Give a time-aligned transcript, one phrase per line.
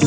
[0.00, 0.06] Hello,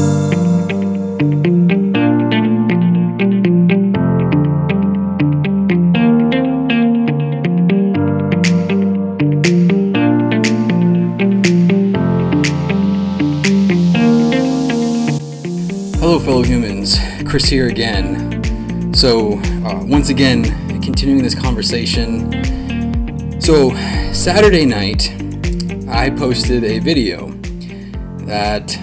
[16.20, 16.98] fellow humans.
[17.26, 18.94] Chris here again.
[18.94, 20.44] So, uh, once again,
[20.82, 22.32] continuing this conversation.
[23.42, 23.76] So,
[24.14, 25.14] Saturday night,
[25.90, 27.32] I posted a video
[28.26, 28.78] that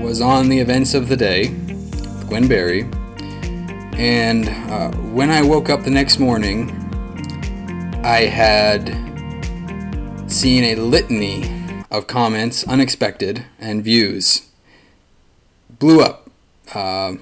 [0.00, 2.82] was on the events of the day with Gwen Berry.
[3.98, 6.70] And uh, when I woke up the next morning,
[8.02, 8.88] I had
[10.26, 14.48] seen a litany of comments, unexpected, and views
[15.68, 16.30] blew up.
[16.72, 17.16] Uh,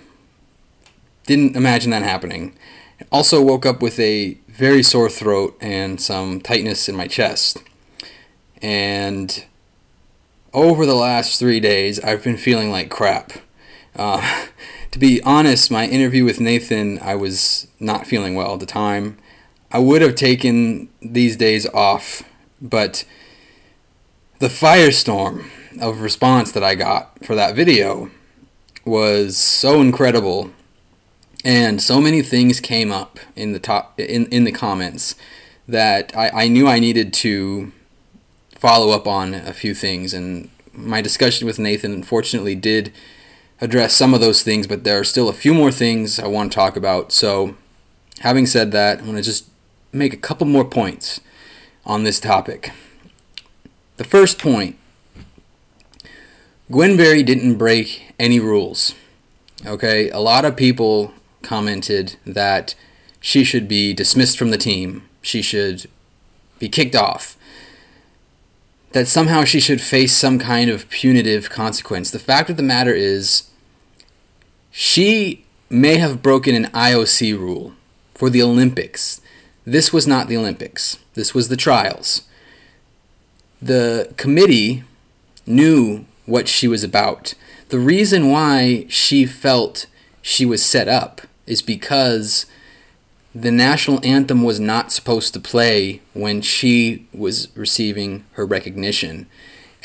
[1.27, 2.57] didn't imagine that happening.
[3.11, 7.59] Also woke up with a very sore throat and some tightness in my chest.
[8.63, 9.45] And
[10.59, 13.33] over the last three days, I've been feeling like crap.
[13.95, 14.47] Uh,
[14.91, 19.19] to be honest, my interview with Nathan, I was not feeling well at the time.
[19.71, 22.23] I would have taken these days off,
[22.61, 23.05] but
[24.41, 25.49] the firestorm
[25.81, 28.11] of response that I got for that video
[28.85, 30.51] was so incredible
[31.45, 35.15] and so many things came up in the top in, in the comments
[35.69, 37.73] that I, I knew I needed to
[38.59, 42.93] follow up on a few things and my discussion with Nathan unfortunately did
[43.61, 46.53] address some of those things but there are still a few more things I want
[46.53, 47.57] to talk about so
[48.21, 49.49] having said that I'm going to just
[49.93, 51.21] make a couple more points
[51.87, 52.73] on this topic
[53.97, 54.79] the first point
[56.71, 58.95] Gwen Berry didn't break any rules.
[59.65, 62.75] Okay, a lot of people commented that
[63.21, 65.09] she should be dismissed from the team.
[65.23, 65.87] She should
[66.59, 67.39] be kicked off.
[68.93, 72.11] That somehow she should face some kind of punitive consequence.
[72.11, 73.51] The fact of the matter is,
[74.71, 77.75] she may have broken an IOC rule
[78.15, 79.21] for the Olympics.
[79.65, 82.23] This was not the Olympics, this was the trials.
[83.61, 84.85] The committee
[85.47, 87.35] knew what she was about.
[87.69, 89.87] The reason why she felt
[90.23, 92.47] she was set up is because
[93.35, 99.27] the national anthem was not supposed to play when she was receiving her recognition.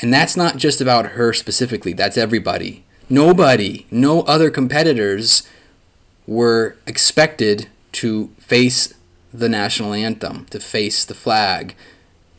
[0.00, 2.84] And that's not just about her specifically, that's everybody.
[3.08, 5.42] Nobody, no other competitors
[6.26, 8.94] were expected to face
[9.32, 11.74] the national anthem, to face the flag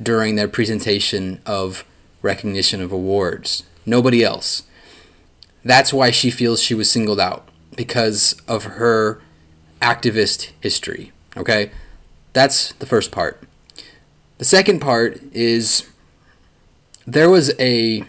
[0.02, 1.86] during their presentation of
[2.22, 4.64] recognition of awards nobody else.
[5.64, 9.22] That's why she feels she was singled out because of her
[9.82, 11.12] activist history.
[11.38, 11.72] Okay?
[12.34, 13.42] That's the first part.
[14.38, 15.90] The second part is
[17.08, 18.04] there was a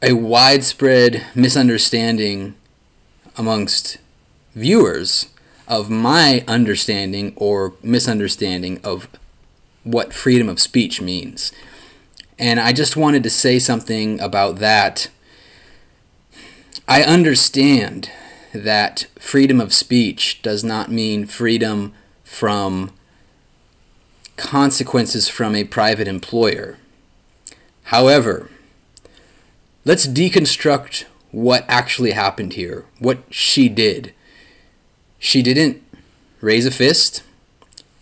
[0.00, 2.54] a widespread misunderstanding
[3.36, 3.96] amongst
[4.54, 5.28] viewers
[5.66, 9.08] of my understanding or misunderstanding of
[9.82, 11.52] what freedom of speech means.
[12.38, 15.08] And I just wanted to say something about that.
[16.86, 18.10] I understand
[18.54, 21.92] that freedom of speech does not mean freedom
[22.22, 22.92] from
[24.36, 26.78] consequences from a private employer.
[27.84, 28.48] However,
[29.84, 34.14] let's deconstruct what actually happened here, what she did.
[35.18, 35.82] She didn't
[36.40, 37.24] raise a fist,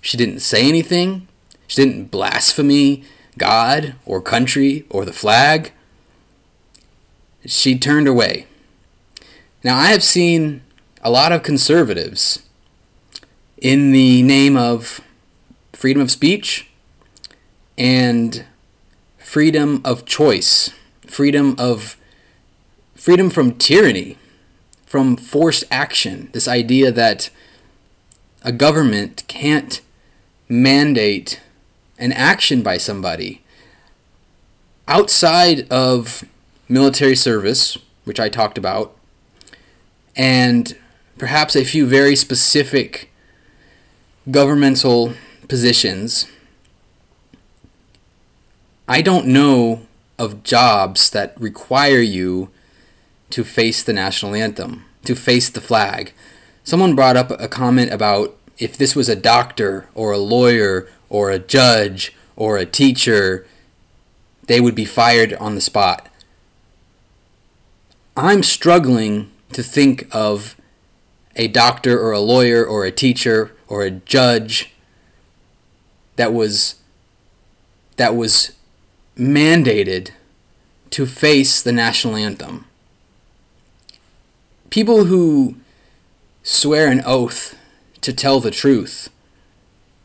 [0.02, 1.28] she didn't say anything,
[1.66, 3.04] she didn't blasphemy
[3.38, 5.72] God or country or the flag,
[7.46, 8.46] she turned away.
[9.64, 10.62] Now, I have seen
[11.02, 12.42] a lot of conservatives
[13.58, 15.00] in the name of
[15.72, 16.68] freedom of speech
[17.78, 18.44] and
[19.18, 20.70] freedom of choice,
[21.06, 21.96] freedom of
[22.96, 24.18] freedom from tyranny,
[24.84, 27.30] from forced action, this idea that
[28.42, 29.80] a government can't
[30.48, 31.40] mandate
[31.98, 33.42] an action by somebody
[34.88, 36.24] outside of
[36.68, 38.96] military service, which I talked about,
[40.16, 40.76] and
[41.18, 43.10] perhaps a few very specific
[44.30, 45.14] governmental
[45.48, 46.26] positions.
[48.88, 49.82] I don't know
[50.18, 52.50] of jobs that require you
[53.30, 56.12] to face the national anthem, to face the flag.
[56.64, 61.30] Someone brought up a comment about if this was a doctor or a lawyer or
[61.30, 63.46] a judge or a teacher,
[64.46, 66.08] they would be fired on the spot.
[68.16, 70.56] I'm struggling to think of
[71.36, 74.72] a doctor or a lawyer or a teacher or a judge
[76.16, 76.76] that was
[77.96, 78.52] that was
[79.16, 80.10] mandated
[80.90, 82.66] to face the national anthem.
[84.70, 85.56] People who
[86.42, 87.56] swear an oath
[88.00, 89.08] to tell the truth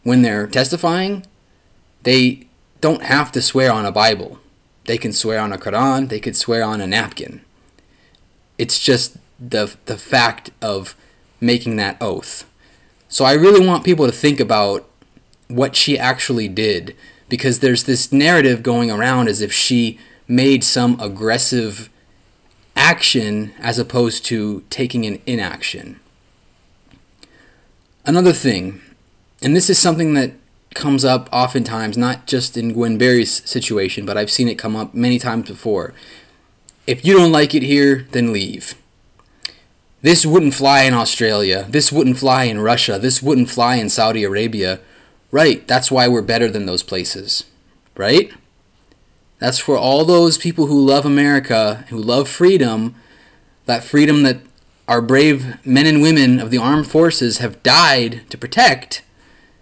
[0.03, 1.25] when they're testifying,
[2.03, 2.47] they
[2.79, 4.39] don't have to swear on a Bible.
[4.85, 7.41] They can swear on a Quran, they could swear on a napkin.
[8.57, 10.95] It's just the the fact of
[11.39, 12.45] making that oath.
[13.07, 14.87] So I really want people to think about
[15.47, 16.95] what she actually did
[17.29, 21.89] because there's this narrative going around as if she made some aggressive
[22.75, 25.99] action as opposed to taking an inaction.
[28.05, 28.81] Another thing,
[29.41, 30.33] and this is something that
[30.73, 34.93] comes up oftentimes, not just in Gwen Berry's situation, but I've seen it come up
[34.93, 35.93] many times before.
[36.85, 38.75] If you don't like it here, then leave.
[40.01, 41.65] This wouldn't fly in Australia.
[41.69, 42.99] This wouldn't fly in Russia.
[42.99, 44.79] This wouldn't fly in Saudi Arabia.
[45.31, 47.45] Right, that's why we're better than those places.
[47.95, 48.31] Right?
[49.39, 52.95] That's for all those people who love America, who love freedom,
[53.65, 54.39] that freedom that
[54.87, 59.03] our brave men and women of the armed forces have died to protect.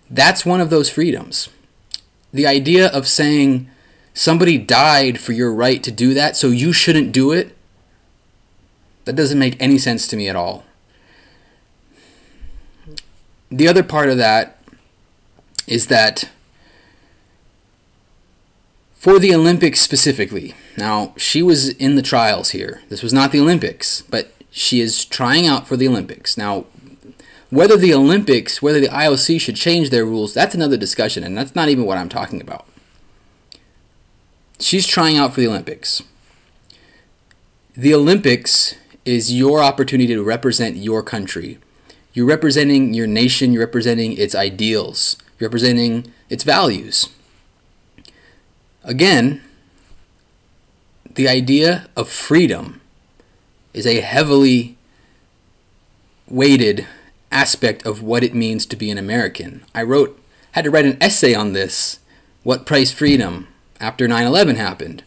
[0.10, 1.50] That's one of those freedoms.
[2.32, 3.70] The idea of saying
[4.14, 7.55] somebody died for your right to do that, so you shouldn't do it,
[9.06, 10.64] that doesn't make any sense to me at all.
[13.50, 14.60] The other part of that
[15.68, 16.30] is that
[18.94, 22.82] for the Olympics specifically, now she was in the trials here.
[22.90, 26.38] This was not the Olympics, but she is trying out for the Olympics.
[26.38, 26.66] Now,
[27.52, 31.56] whether the Olympics, whether the IOC should change their rules, that's another discussion, and that's
[31.56, 32.66] not even what I'm talking about.
[34.60, 36.02] She's trying out for the Olympics.
[37.78, 38.76] The Olympics
[39.06, 41.60] is your opportunity to represent your country.
[42.14, 47.10] You're representing your nation, you're representing its ideals, you're representing its values.
[48.84, 49.42] Again,
[51.14, 52.82] the idea of freedom
[53.74, 54.78] is a heavily
[56.28, 56.88] weighted
[57.32, 59.64] aspect of what it means to be an American.
[59.74, 60.20] I wrote,
[60.54, 62.00] had to write an essay on this,
[62.44, 63.48] what price freedom,
[63.80, 65.04] after 9/11 happened.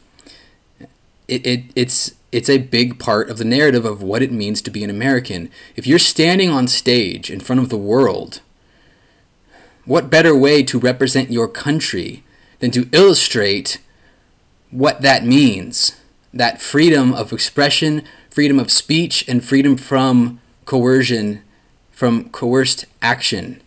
[1.26, 4.70] It, it it's it's a big part of the narrative of what it means to
[4.70, 5.50] be an American.
[5.76, 8.40] If you're standing on stage in front of the world,
[9.84, 12.22] what better way to represent your country
[12.58, 13.80] than to illustrate
[14.70, 15.96] what that means?
[16.34, 21.42] That freedom of expression, freedom of speech, and freedom from coercion,
[21.90, 23.62] from coerced action.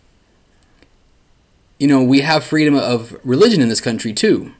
[1.80, 4.52] You know, we have freedom of religion in this country too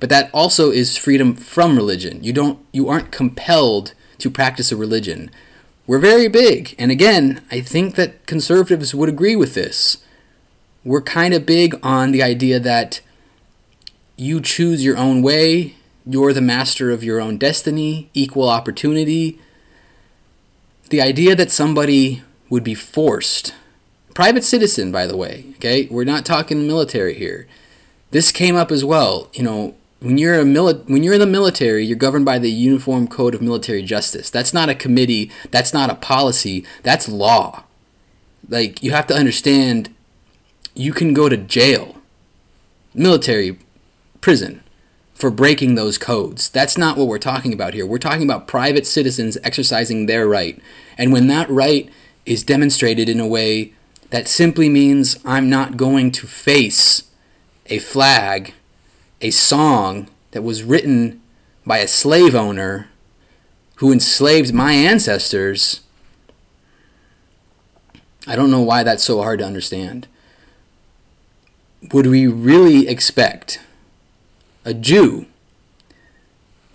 [0.00, 2.24] but that also is freedom from religion.
[2.24, 5.30] You don't you aren't compelled to practice a religion.
[5.86, 9.98] We're very big, and again, I think that conservatives would agree with this.
[10.84, 13.00] We're kind of big on the idea that
[14.16, 15.76] you choose your own way,
[16.06, 19.38] you're the master of your own destiny, equal opportunity.
[20.90, 23.54] The idea that somebody would be forced,
[24.14, 25.86] private citizen, by the way, okay?
[25.90, 27.46] We're not talking military here.
[28.10, 29.28] This came up as well.
[29.32, 32.50] You know, when you're a mili- when you're in the military, you're governed by the
[32.50, 34.30] Uniform Code of Military Justice.
[34.30, 37.64] That's not a committee, that's not a policy, that's law.
[38.48, 39.94] Like you have to understand
[40.74, 41.96] you can go to jail,
[42.94, 43.58] military
[44.20, 44.62] prison
[45.14, 46.48] for breaking those codes.
[46.48, 47.84] That's not what we're talking about here.
[47.84, 50.58] We're talking about private citizens exercising their right.
[50.96, 51.90] And when that right
[52.24, 53.74] is demonstrated in a way
[54.08, 57.04] that simply means I'm not going to face
[57.66, 58.54] a flag
[59.20, 61.20] a song that was written
[61.66, 62.88] by a slave owner
[63.76, 65.80] who enslaved my ancestors.
[68.26, 70.06] I don't know why that's so hard to understand.
[71.92, 73.60] Would we really expect
[74.64, 75.26] a Jew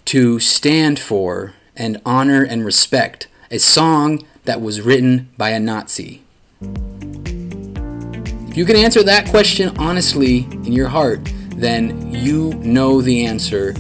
[0.06, 6.24] to stand for and honor and respect a song that was written by a Nazi?
[8.50, 13.74] If you can answer that question honestly in your heart, then you know the answer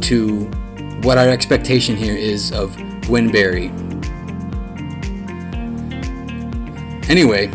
[0.00, 0.44] to
[1.02, 3.68] what our expectation here is of Gwen Berry.
[7.08, 7.48] Anyway,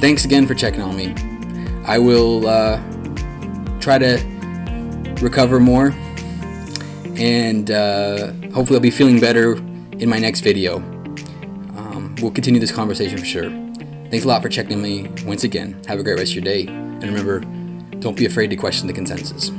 [0.00, 1.14] thanks again for checking on me.
[1.84, 2.82] I will uh,
[3.80, 4.18] try to
[5.20, 5.92] recover more
[7.16, 9.56] and uh, hopefully I'll be feeling better
[9.98, 10.78] in my next video.
[11.76, 13.50] Um, we'll continue this conversation for sure.
[14.10, 15.82] Thanks a lot for checking me once again.
[15.86, 16.66] Have a great rest of your day.
[16.66, 17.40] And remember,
[18.00, 19.50] don't be afraid to question the consensus.